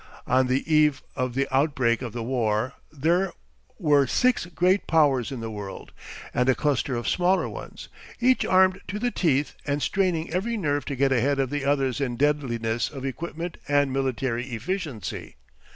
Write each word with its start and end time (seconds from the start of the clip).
On 0.25 0.47
the 0.47 0.63
eve 0.65 1.03
of 1.15 1.35
the 1.35 1.47
outbreak 1.55 2.01
of 2.01 2.11
the 2.11 2.23
war 2.23 2.73
there 2.91 3.33
were 3.77 4.07
six 4.07 4.47
great 4.47 4.87
powers 4.87 5.31
in 5.31 5.41
the 5.41 5.51
world 5.51 5.91
and 6.33 6.49
a 6.49 6.55
cluster 6.55 6.95
of 6.95 7.07
smaller 7.07 7.47
ones, 7.47 7.87
each 8.19 8.43
armed 8.43 8.81
to 8.87 8.97
the 8.97 9.11
teeth 9.11 9.53
and 9.67 9.79
straining 9.79 10.31
every 10.33 10.57
nerve 10.57 10.85
to 10.85 10.95
get 10.95 11.11
ahead 11.11 11.37
of 11.37 11.51
the 11.51 11.63
others 11.63 12.01
in 12.01 12.17
deadliness 12.17 12.89
of 12.89 13.05
equipment 13.05 13.57
and 13.67 13.93
military 13.93 14.45
efficiency. 14.47 15.35